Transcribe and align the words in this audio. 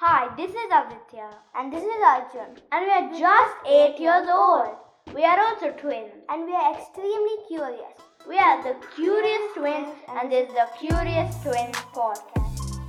Hi, 0.00 0.34
this 0.34 0.48
is 0.48 0.70
Aditya. 0.72 1.28
And 1.54 1.70
this 1.70 1.84
is 1.84 2.02
Arjun. 2.02 2.56
And 2.72 2.86
we 2.86 2.90
are 2.90 3.10
just 3.20 3.54
8 3.66 4.00
years 4.00 4.28
old. 4.32 4.70
We 5.14 5.26
are 5.26 5.38
also 5.38 5.72
twins. 5.72 6.14
And 6.30 6.46
we 6.46 6.54
are 6.54 6.72
extremely 6.74 7.36
curious. 7.46 8.00
We 8.26 8.38
are 8.38 8.62
the 8.62 8.76
Curious 8.94 9.42
Twins, 9.54 9.92
and 10.08 10.32
this 10.32 10.48
is 10.48 10.54
the 10.54 10.66
Curious 10.78 11.36
Twins 11.42 11.76
podcast. 11.92 12.80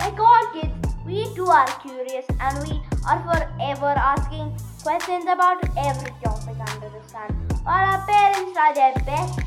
Like 0.00 0.20
all 0.20 0.52
kids, 0.52 0.92
we 1.06 1.34
too 1.34 1.46
are 1.46 1.66
curious 1.80 2.26
and 2.28 2.68
we 2.68 2.76
are 3.08 3.20
forever 3.24 3.94
asking 3.96 4.54
questions 4.82 5.24
about 5.24 5.64
every 5.78 6.12
topic 6.22 6.60
under 6.68 6.90
the 6.90 7.08
sun. 7.08 7.32
While 7.64 7.88
our 7.94 8.06
parents 8.06 8.52
try 8.52 8.74
their 8.74 8.92
best, 9.06 9.40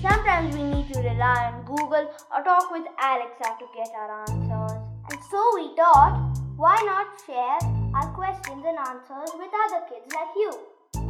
sometimes 0.00 0.54
we 0.54 0.62
need 0.62 0.94
to 0.94 1.00
rely 1.00 1.50
on 1.50 1.64
Google 1.64 2.06
or 2.30 2.44
talk 2.44 2.70
with 2.70 2.86
Alexa 3.02 3.58
to 3.58 3.66
get 3.74 3.90
our 3.98 4.20
answers. 4.20 4.78
And 5.10 5.18
so 5.28 5.42
we 5.56 5.74
thought, 5.74 6.29
why 6.60 6.76
not 6.84 7.06
share 7.24 7.58
our 7.94 8.12
questions 8.12 8.62
and 8.68 8.76
answers 8.76 9.32
with 9.32 9.48
other 9.64 9.80
kids 9.88 10.12
like 10.12 10.28
you? 10.36 10.52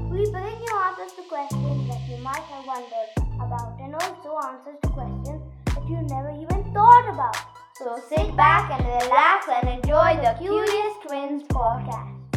We 0.09 0.31
bring 0.31 0.63
you 0.63 0.73
answers 0.87 1.13
to 1.15 1.23
questions 1.29 1.89
that 1.89 2.09
you 2.09 2.19
might 2.23 2.47
have 2.55 2.65
wondered 2.65 3.11
about 3.35 3.75
and 3.81 3.93
also 3.97 4.39
answers 4.47 4.79
to 4.85 4.89
questions 4.91 5.43
that 5.75 5.83
you 5.89 6.03
never 6.03 6.31
even 6.31 6.73
thought 6.73 7.13
about. 7.13 7.37
So 7.79 8.01
sit 8.09 8.37
back 8.37 8.71
and 8.71 8.87
relax 8.87 9.49
and 9.49 9.69
enjoy 9.71 10.23
the 10.23 10.37
Curious 10.39 10.95
Twins 11.05 11.43
podcast. 11.49 12.30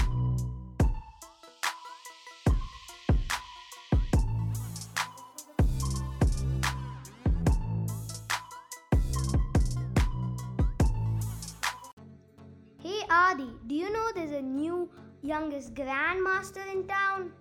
Adi, 13.34 13.50
do 13.66 13.74
you 13.74 13.92
know 13.92 14.12
there's 14.14 14.32
a 14.32 14.42
new 14.42 14.88
youngest 15.24 15.74
grandmaster 15.74 16.64
in 16.72 16.86
town? 16.88 17.32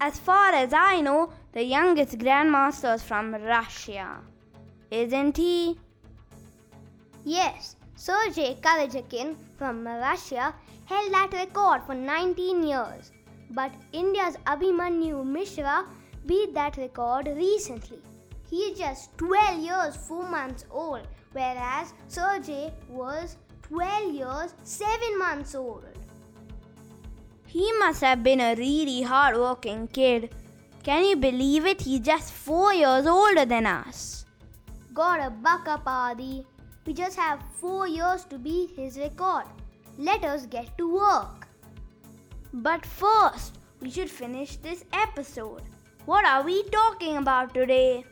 As 0.00 0.18
far 0.18 0.52
as 0.52 0.72
I 0.72 1.00
know, 1.00 1.32
the 1.52 1.62
youngest 1.62 2.18
grandmaster 2.18 2.92
is 2.96 3.02
from 3.04 3.34
Russia. 3.34 4.18
Isn't 4.90 5.36
he? 5.36 5.78
Yes, 7.24 7.76
Sergei 7.94 8.56
Karjakin 8.60 9.36
from 9.56 9.86
Russia 9.86 10.52
held 10.86 11.12
that 11.12 11.32
record 11.32 11.82
for 11.86 11.94
19 11.94 12.64
years. 12.64 13.12
But 13.50 13.70
India's 13.92 14.36
Abhimanyu 14.44 15.24
Mishra 15.24 15.84
beat 16.26 16.52
that 16.54 16.76
record 16.78 17.28
recently. 17.28 18.00
He 18.50 18.56
is 18.56 18.78
just 18.78 19.16
12 19.18 19.60
years 19.60 19.96
4 20.08 20.28
months 20.28 20.64
old, 20.70 21.06
whereas 21.32 21.94
Sergei 22.08 22.72
was 22.88 23.36
12 23.68 24.14
years 24.14 24.54
7 24.64 25.18
months 25.18 25.54
old. 25.54 25.84
He 27.46 27.70
must 27.78 28.00
have 28.02 28.22
been 28.22 28.40
a 28.40 28.54
really 28.54 29.02
hard-working 29.02 29.88
kid. 29.88 30.34
Can 30.82 31.04
you 31.04 31.16
believe 31.16 31.66
it? 31.66 31.82
He's 31.82 32.00
just 32.00 32.32
4 32.32 32.74
years 32.74 33.06
older 33.06 33.44
than 33.44 33.66
us. 33.66 34.24
Gotta 34.94 35.30
buck 35.30 35.68
up, 35.68 35.82
Adi. 35.86 36.46
We 36.86 36.94
just 36.94 37.16
have 37.18 37.42
4 37.60 37.88
years 37.88 38.24
to 38.26 38.38
beat 38.38 38.70
his 38.76 38.98
record. 38.98 39.44
Let 39.98 40.24
us 40.24 40.46
get 40.46 40.76
to 40.78 40.94
work. 40.94 41.46
But 42.52 42.86
first, 42.86 43.58
we 43.80 43.90
should 43.90 44.10
finish 44.10 44.56
this 44.56 44.84
episode. 44.92 45.62
What 46.06 46.24
are 46.24 46.42
we 46.42 46.62
talking 46.70 47.18
about 47.18 47.52
today? 47.52 48.04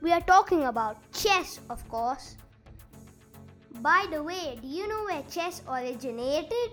We 0.00 0.12
are 0.12 0.22
talking 0.22 0.64
about 0.64 0.96
chess, 1.12 1.60
of 1.68 1.86
course. 1.88 2.36
By 3.80 4.06
the 4.10 4.22
way, 4.22 4.58
do 4.60 4.66
you 4.66 4.88
know 4.88 5.04
where 5.04 5.22
chess 5.30 5.62
originated? 5.68 6.70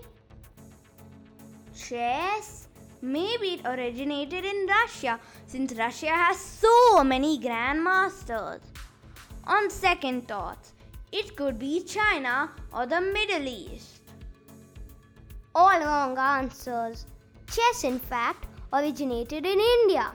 Chess? 1.74 2.66
Maybe 3.00 3.54
it 3.54 3.60
originated 3.64 4.44
in 4.44 4.66
Russia 4.66 5.20
since 5.46 5.72
Russia 5.74 6.10
has 6.10 6.38
so 6.38 7.04
many 7.04 7.38
grandmasters. 7.38 8.60
On 9.46 9.70
second 9.70 10.26
thoughts, 10.26 10.72
it 11.12 11.36
could 11.36 11.58
be 11.58 11.84
China 11.84 12.50
or 12.72 12.86
the 12.86 13.00
Middle 13.00 13.46
East. 13.46 14.00
All 15.54 15.78
wrong 15.78 16.18
answers. 16.18 17.06
Chess, 17.48 17.84
in 17.84 18.00
fact, 18.00 18.46
originated 18.72 19.46
in 19.46 19.60
India. 19.60 20.12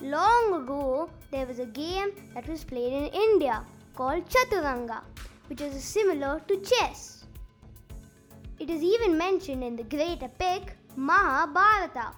Long 0.00 0.62
ago, 0.62 1.08
there 1.30 1.46
was 1.46 1.60
a 1.60 1.66
game 1.66 2.10
that 2.34 2.48
was 2.48 2.64
played 2.64 2.92
in 2.92 3.06
India 3.06 3.64
called 3.94 4.28
Chaturanga, 4.28 5.02
which 5.48 5.60
is 5.60 5.82
similar 5.82 6.40
to 6.48 6.56
chess. 6.60 7.24
It 8.58 8.70
is 8.70 8.82
even 8.82 9.18
mentioned 9.18 9.64
in 9.64 9.76
the 9.76 9.84
great 9.84 10.22
epic 10.22 10.76
Mahabharata. 10.96 12.12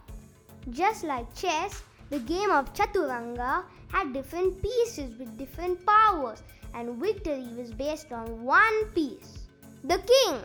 Just 0.70 1.04
like 1.04 1.34
chess, 1.34 1.82
the 2.10 2.18
game 2.18 2.50
of 2.50 2.72
Chaturanga 2.74 3.64
had 3.88 4.12
different 4.12 4.60
pieces 4.62 5.16
with 5.18 5.38
different 5.38 5.84
powers, 5.86 6.42
and 6.74 6.96
victory 6.96 7.46
was 7.56 7.70
based 7.72 8.12
on 8.12 8.44
one 8.44 8.84
piece 8.94 9.44
the 9.84 9.98
king. 9.98 10.41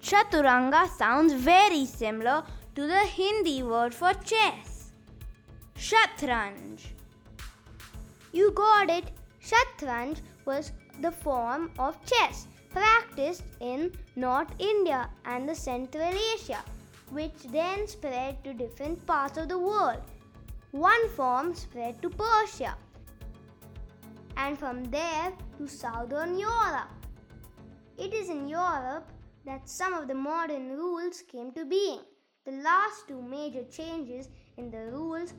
Chaturanga 0.00 0.88
sounds 0.88 1.32
very 1.32 1.84
similar 1.84 2.44
to 2.76 2.86
the 2.86 3.00
Hindi 3.00 3.64
word 3.64 3.92
for 3.92 4.12
chess. 4.14 4.92
Shatranj. 5.76 6.86
You 8.32 8.52
got 8.52 8.90
it. 8.90 9.10
Shatranj 9.42 10.20
was 10.44 10.70
the 11.00 11.10
form 11.10 11.70
of 11.78 11.98
chess 12.04 12.46
practiced 12.70 13.44
in 13.60 13.92
North 14.16 14.52
India 14.58 15.08
and 15.24 15.48
the 15.48 15.54
Central 15.54 16.12
Asia, 16.34 16.62
which 17.10 17.44
then 17.50 17.86
spread 17.86 18.42
to 18.44 18.52
different 18.52 19.04
parts 19.06 19.38
of 19.38 19.48
the 19.48 19.58
world. 19.58 20.02
One 20.72 21.08
form 21.10 21.54
spread 21.54 22.02
to 22.02 22.10
Persia, 22.10 22.76
and 24.36 24.58
from 24.58 24.84
there 24.84 25.32
to 25.58 25.66
southern 25.66 26.38
Europe. 26.38 26.90
It 27.98 28.12
is 28.12 28.28
in 28.28 28.46
Europe 28.46 29.10
that 29.46 29.68
some 29.68 29.94
of 29.94 30.08
the 30.08 30.14
modern 30.14 30.76
rules 30.76 31.22
came 31.22 31.52
to 31.52 31.64
being. 31.64 32.00
The 32.44 32.52
last 32.52 33.08
two 33.08 33.22
major 33.22 33.64
changes 33.64 34.28
in 34.56 34.70
the 34.70 34.90
rules, 34.90 35.32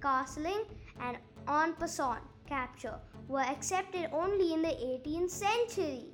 castling 0.00 0.64
and 1.00 1.16
en 1.48 1.74
passant 1.74 2.20
capture, 2.46 2.98
were 3.28 3.40
accepted 3.40 4.08
only 4.12 4.54
in 4.54 4.62
the 4.62 4.68
18th 4.68 5.30
century. 5.30 6.04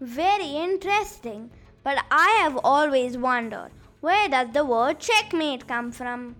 Very 0.00 0.50
interesting, 0.56 1.50
but 1.82 2.04
I 2.10 2.40
have 2.42 2.58
always 2.62 3.16
wondered 3.16 3.70
where 4.00 4.28
does 4.28 4.50
the 4.52 4.64
word 4.64 5.00
checkmate 5.00 5.66
come 5.66 5.90
from? 5.90 6.36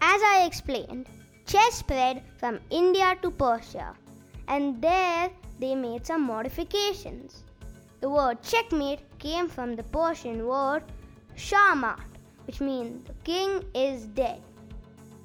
As 0.00 0.22
I 0.22 0.44
explained, 0.46 1.08
chess 1.46 1.74
spread 1.74 2.22
from 2.38 2.60
India 2.70 3.16
to 3.22 3.30
Persia, 3.30 3.94
and 4.46 4.80
there 4.80 5.30
they 5.58 5.74
made 5.74 6.06
some 6.06 6.22
modifications. 6.22 7.44
The 8.00 8.08
word 8.08 8.42
checkmate 8.42 9.00
came 9.18 9.48
from 9.48 9.76
the 9.76 9.82
Persian 9.82 10.46
word 10.46 10.84
shamat, 11.36 12.00
which 12.46 12.60
means 12.60 13.04
the 13.04 13.14
king 13.24 13.64
is 13.74 14.06
dead. 14.06 14.40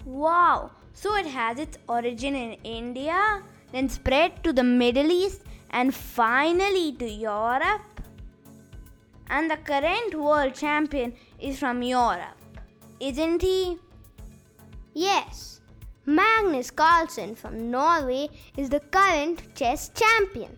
Wow, 0.06 0.72
so 0.96 1.16
it 1.16 1.28
has 1.28 1.60
its 1.60 1.78
origin 1.88 2.36
in 2.36 2.54
India, 2.64 3.44
then 3.72 3.88
spread 3.90 4.44
to 4.44 4.52
the 4.52 4.64
Middle 4.64 5.12
East, 5.12 5.42
and 5.70 5.94
finally 5.94 6.94
to 6.94 7.08
Europe? 7.08 8.02
And 9.30 9.52
the 9.52 9.58
current 9.58 10.16
world 10.16 10.56
champion 10.56 11.14
is 11.40 11.60
from 11.60 11.84
Europe, 11.84 12.38
isn't 13.00 13.42
he? 13.42 13.78
Yes, 14.94 15.60
Magnus 16.06 16.72
Carlsen 16.72 17.36
from 17.36 17.70
Norway 17.70 18.30
is 18.56 18.70
the 18.70 18.80
current 18.80 19.54
chess 19.54 19.90
champion. 19.90 20.56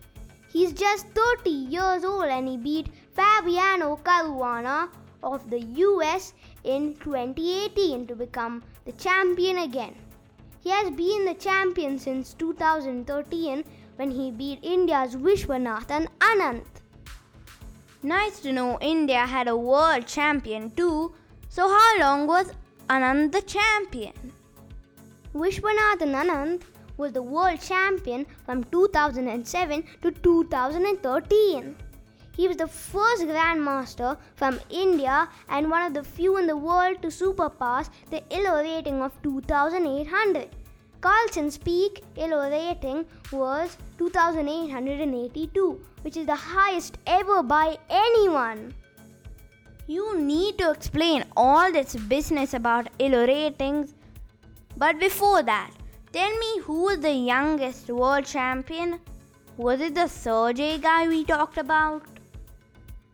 He's 0.52 0.72
just 0.72 1.06
30 1.08 1.50
years 1.50 2.04
old 2.04 2.26
and 2.26 2.46
he 2.48 2.56
beat 2.56 2.88
Fabiano 3.16 3.96
Caruana 3.96 4.88
of 5.22 5.50
the 5.50 5.60
US 5.60 6.34
in 6.62 6.94
2018 7.00 8.06
to 8.06 8.14
become 8.14 8.62
the 8.84 8.92
champion 8.92 9.58
again. 9.58 9.94
He 10.60 10.70
has 10.70 10.90
been 10.90 11.24
the 11.24 11.34
champion 11.34 11.98
since 11.98 12.34
2013 12.34 13.64
when 13.96 14.10
he 14.10 14.30
beat 14.30 14.58
India's 14.62 15.14
Vishwanathan 15.14 16.08
Anand. 16.18 16.64
Nice 18.02 18.40
to 18.40 18.52
know 18.52 18.78
India 18.80 19.26
had 19.26 19.48
a 19.48 19.56
world 19.56 20.06
champion 20.06 20.70
too. 20.72 21.14
So, 21.48 21.68
how 21.68 21.98
long 21.98 22.26
was 22.26 22.52
Anand 22.88 23.32
the 23.32 23.42
champion? 23.42 24.32
Vishwanathan 25.34 26.14
Anand 26.22 26.62
was 26.96 27.12
the 27.12 27.22
world 27.22 27.60
champion 27.60 28.26
from 28.44 28.64
2007 28.64 29.84
to 30.02 30.10
2013. 30.10 31.76
He 32.38 32.46
was 32.46 32.56
the 32.56 32.68
first 32.68 33.24
grandmaster 33.24 34.16
from 34.36 34.60
India 34.70 35.28
and 35.48 35.68
one 35.68 35.82
of 35.82 35.92
the 35.92 36.04
few 36.04 36.36
in 36.38 36.46
the 36.46 36.56
world 36.56 37.02
to 37.02 37.08
superpass 37.08 37.90
the 38.10 38.22
ELO 38.32 38.62
rating 38.62 39.02
of 39.02 39.20
2800. 39.24 40.48
Carlsen's 41.00 41.58
peak 41.58 42.04
ELO 42.16 42.48
rating 42.48 43.06
was 43.32 43.76
2882, 43.98 45.80
which 46.02 46.16
is 46.16 46.26
the 46.26 46.36
highest 46.36 46.98
ever 47.08 47.42
by 47.42 47.76
anyone. 47.90 48.72
You 49.88 50.20
need 50.20 50.58
to 50.58 50.70
explain 50.70 51.24
all 51.36 51.72
this 51.72 51.96
business 51.96 52.54
about 52.54 52.86
ELO 53.00 53.26
ratings. 53.26 53.94
But 54.76 55.00
before 55.00 55.42
that, 55.42 55.72
tell 56.12 56.30
me 56.30 56.60
who 56.60 56.84
was 56.84 57.00
the 57.00 57.10
youngest 57.10 57.88
world 57.88 58.26
champion? 58.26 59.00
Was 59.56 59.80
it 59.80 59.96
the 59.96 60.06
Sergey 60.06 60.78
guy 60.78 61.08
we 61.08 61.24
talked 61.24 61.58
about? 61.58 62.02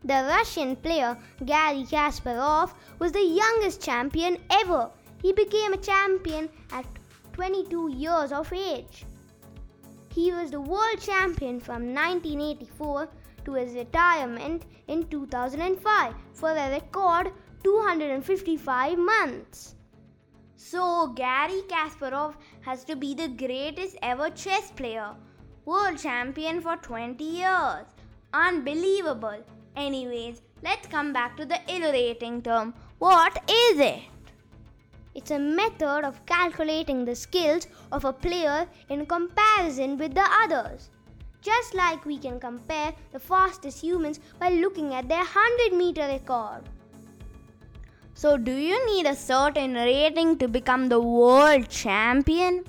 The 0.07 0.27
Russian 0.29 0.77
player 0.77 1.17
Garry 1.47 1.85
Kasparov 1.85 2.75
was 2.99 3.13
the 3.13 3.25
youngest 3.25 3.81
champion 3.81 4.37
ever. 4.51 4.91
He 5.23 5.33
became 5.33 5.73
a 5.73 5.79
champion 5.79 6.51
at 6.71 6.85
22 7.33 7.89
years 7.89 8.31
of 8.31 8.53
age. 8.53 9.07
He 10.15 10.31
was 10.31 10.51
the 10.51 10.61
world 10.61 11.01
champion 11.01 11.59
from 11.59 11.95
1984 11.95 13.09
to 13.47 13.55
his 13.55 13.75
retirement 13.75 14.67
in 14.89 15.07
2005 15.09 16.15
for 16.35 16.51
a 16.51 16.71
record 16.71 17.33
255 17.63 18.99
months. 18.99 19.75
So, 20.57 21.09
Garry 21.17 21.63
Kasparov 21.63 22.35
has 22.61 22.85
to 22.85 22.95
be 22.95 23.15
the 23.15 23.29
greatest 23.29 23.97
ever 24.03 24.29
chess 24.29 24.71
player, 24.71 25.15
world 25.65 25.99
champion 25.99 26.61
for 26.61 26.77
20 26.77 27.25
years. 27.25 27.87
Unbelievable. 28.35 29.43
Anyways, 29.77 30.41
let's 30.63 30.87
come 30.87 31.13
back 31.13 31.37
to 31.37 31.45
the 31.45 31.59
ELO 31.71 31.91
rating 31.93 32.43
term. 32.43 32.75
What 32.99 33.43
is 33.51 33.81
it? 33.81 34.03
It's 35.15 35.31
a 35.31 35.39
method 35.39 36.05
of 36.05 36.25
calculating 36.27 37.05
the 37.05 37.15
skills 37.15 37.67
of 37.93 38.05
a 38.05 38.13
player 38.13 38.67
in 38.89 39.07
comparison 39.07 39.97
with 39.97 40.15
the 40.15 40.27
others. 40.43 40.91
Just 41.41 41.75
like 41.75 42.05
we 42.05 42.19
can 42.19 42.41
compare 42.41 42.93
the 43.13 43.19
fastest 43.19 43.81
humans 43.83 44.19
by 44.39 44.49
looking 44.49 44.95
at 44.95 45.09
their 45.09 45.19
100 45.19 45.77
meter 45.77 46.07
record. 46.07 46.63
So, 48.15 48.37
do 48.37 48.53
you 48.53 48.87
need 48.87 49.07
a 49.07 49.15
certain 49.17 49.75
rating 49.75 50.39
to 50.39 50.47
become 50.47 50.89
the 50.89 51.01
world 51.01 51.69
champion? 51.69 52.65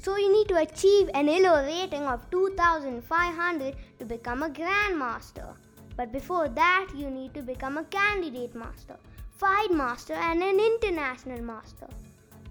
So, 0.00 0.16
you 0.16 0.32
need 0.32 0.48
to 0.48 0.56
achieve 0.56 1.10
an 1.14 1.28
ELO 1.28 1.64
rating 1.64 2.04
of 2.04 2.30
2500 2.30 3.74
to 3.98 4.04
become 4.04 4.44
a 4.44 4.48
grandmaster. 4.48 5.54
But 6.00 6.12
before 6.12 6.48
that, 6.48 6.86
you 6.96 7.10
need 7.10 7.34
to 7.34 7.42
become 7.42 7.76
a 7.76 7.84
candidate 7.84 8.54
master 8.54 8.96
FIDE 9.36 9.72
master 9.72 10.14
and 10.14 10.42
an 10.42 10.58
international 10.58 11.42
master. 11.42 11.88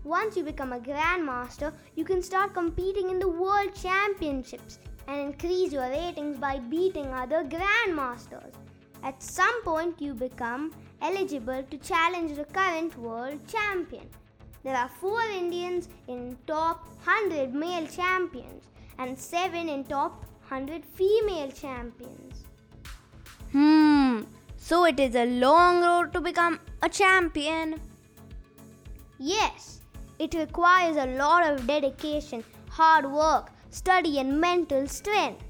Once 0.03 0.37
you 0.37 0.43
become 0.43 0.71
a 0.71 0.79
grandmaster, 0.79 1.73
you 1.95 2.05
can 2.05 2.21
start 2.21 2.53
competing 2.53 3.09
in 3.09 3.17
the 3.17 3.27
world 3.27 3.73
championships 3.73 4.77
and 5.07 5.19
increase 5.19 5.71
your 5.71 5.89
ratings 5.89 6.37
by 6.37 6.59
beating 6.59 7.07
other 7.07 7.43
grandmasters. 7.43 8.53
At 9.01 9.23
some 9.23 9.63
point, 9.63 9.99
you 9.99 10.13
become 10.13 10.71
eligible 11.01 11.63
to 11.71 11.77
challenge 11.79 12.35
the 12.35 12.45
current 12.45 12.95
world 12.99 13.39
champion. 13.47 14.07
There 14.63 14.77
are 14.77 14.89
4 14.89 15.23
Indians 15.23 15.89
in 16.07 16.37
top 16.45 16.85
100 17.03 17.55
male 17.55 17.87
champions 17.87 18.65
and 18.99 19.17
7 19.17 19.67
in 19.67 19.85
top 19.85 20.23
100 20.49 20.85
female 20.85 21.49
champions. 21.49 22.45
So 24.69 24.85
it 24.85 24.99
is 24.99 25.15
a 25.15 25.25
long 25.25 25.81
road 25.81 26.13
to 26.13 26.21
become 26.21 26.59
a 26.83 26.89
champion. 26.89 27.81
Yes, 29.17 29.81
it 30.19 30.35
requires 30.35 30.95
a 30.95 31.07
lot 31.17 31.43
of 31.43 31.65
dedication, 31.65 32.43
hard 32.69 33.11
work, 33.11 33.49
study, 33.71 34.19
and 34.19 34.39
mental 34.39 34.87
strength. 34.87 35.43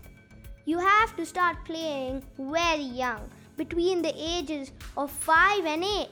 You 0.63 0.79
have 0.79 1.17
to 1.17 1.25
start 1.25 1.65
playing 1.65 2.23
very 2.37 2.89
young, 3.01 3.29
between 3.57 4.01
the 4.01 4.13
ages 4.15 4.71
of 4.95 5.11
5 5.11 5.65
and 5.65 5.83
8. 5.83 6.07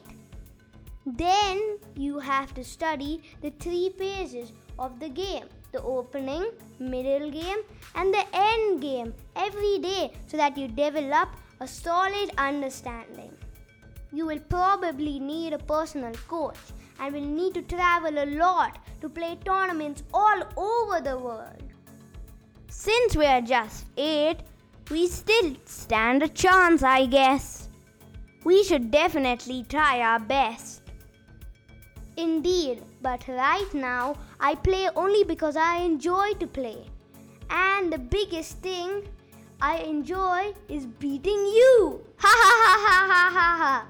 Then 1.05 1.77
you 1.95 2.19
have 2.19 2.53
to 2.55 2.63
study 2.65 3.21
the 3.41 3.51
three 3.51 3.89
phases 3.97 4.51
of 4.77 4.99
the 4.99 5.07
game 5.07 5.45
the 5.71 5.81
opening, 5.81 6.51
middle 6.79 7.29
game, 7.29 7.59
and 7.95 8.13
the 8.13 8.23
end 8.33 8.81
game 8.81 9.13
every 9.35 9.77
day 9.79 10.11
so 10.25 10.37
that 10.37 10.57
you 10.57 10.67
develop 10.67 11.29
a 11.59 11.67
solid 11.67 12.31
understanding. 12.37 13.31
You 14.11 14.25
will 14.25 14.39
probably 14.39 15.19
need 15.19 15.53
a 15.53 15.59
personal 15.59 16.13
coach 16.27 16.57
and 16.99 17.13
will 17.13 17.21
need 17.21 17.53
to 17.55 17.61
travel 17.61 18.17
a 18.17 18.25
lot 18.25 18.79
to 19.01 19.09
play 19.09 19.37
tournaments 19.43 20.03
all 20.13 20.41
over 20.55 21.01
the 21.01 21.17
world. 21.17 21.63
Since 22.69 23.15
we 23.15 23.25
are 23.25 23.41
just 23.41 23.85
8, 23.97 24.37
we 24.91 25.07
still 25.07 25.55
stand 25.65 26.23
a 26.23 26.27
chance, 26.27 26.83
I 26.83 27.05
guess. 27.05 27.69
We 28.43 28.63
should 28.63 28.91
definitely 28.91 29.65
try 29.67 29.99
our 29.99 30.19
best. 30.19 30.81
Indeed, 32.15 32.83
but 33.01 33.27
right 33.27 33.73
now 33.73 34.15
I 34.39 34.55
play 34.55 34.89
only 34.95 35.23
because 35.23 35.55
I 35.55 35.77
enjoy 35.77 36.33
to 36.39 36.47
play. 36.47 36.85
And 37.49 37.91
the 37.91 37.99
biggest 37.99 38.59
thing 38.59 39.03
I 39.59 39.77
enjoy 39.77 40.53
is 40.69 40.85
beating 40.85 41.33
you. 41.33 42.01
Ha 42.17 42.27
ha 42.27 42.51
ha 42.63 42.75
ha 42.85 43.07
ha 43.11 43.29
ha 43.33 43.57
ha. 43.63 43.87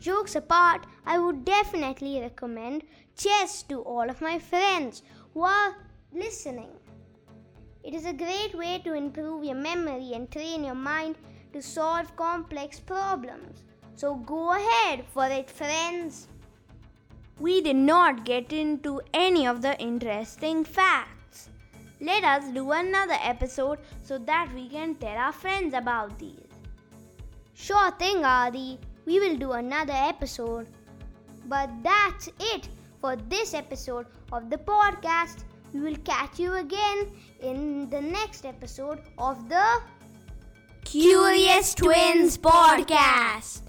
Jokes 0.00 0.34
apart, 0.34 0.84
I 1.06 1.18
would 1.18 1.44
definitely 1.44 2.20
recommend 2.20 2.82
chess 3.16 3.62
to 3.64 3.80
all 3.82 4.10
of 4.10 4.20
my 4.20 4.38
friends 4.38 5.02
who 5.32 5.42
are 5.42 5.76
listening. 6.12 6.70
It 7.84 7.94
is 7.94 8.04
a 8.04 8.12
great 8.12 8.54
way 8.54 8.80
to 8.84 8.94
improve 8.94 9.44
your 9.44 9.54
memory 9.54 10.12
and 10.14 10.28
train 10.30 10.64
your 10.64 10.74
mind 10.74 11.16
to 11.52 11.62
solve 11.62 12.16
complex 12.16 12.80
problems. 12.80 13.62
So 13.94 14.16
go 14.16 14.56
ahead 14.56 15.04
for 15.06 15.26
it, 15.26 15.48
friends. 15.48 16.26
We 17.38 17.60
did 17.60 17.76
not 17.76 18.24
get 18.24 18.52
into 18.52 19.00
any 19.12 19.46
of 19.46 19.62
the 19.62 19.78
interesting 19.78 20.64
facts. 20.64 21.10
Let 22.04 22.22
us 22.22 22.44
do 22.52 22.70
another 22.72 23.16
episode 23.22 23.78
so 24.02 24.18
that 24.18 24.50
we 24.54 24.68
can 24.68 24.94
tell 24.94 25.16
our 25.16 25.32
friends 25.32 25.72
about 25.72 26.18
these. 26.18 26.52
Sure 27.54 27.90
thing, 27.92 28.24
Adi. 28.24 28.78
We 29.06 29.20
will 29.20 29.36
do 29.36 29.52
another 29.52 29.94
episode. 29.96 30.66
But 31.46 31.70
that's 31.82 32.28
it 32.38 32.68
for 33.00 33.16
this 33.16 33.54
episode 33.54 34.06
of 34.32 34.50
the 34.50 34.58
podcast. 34.58 35.44
We 35.72 35.80
will 35.80 35.96
catch 36.04 36.38
you 36.38 36.54
again 36.54 37.10
in 37.40 37.88
the 37.88 38.00
next 38.00 38.44
episode 38.44 39.00
of 39.16 39.48
the 39.48 39.80
Curious 40.84 41.74
Twins 41.74 42.36
Podcast. 42.36 43.62